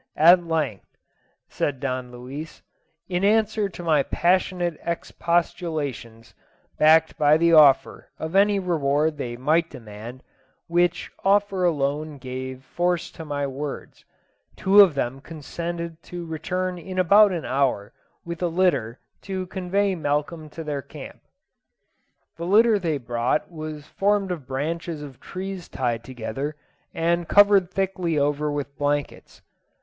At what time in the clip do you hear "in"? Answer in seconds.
3.07-3.23, 16.79-16.97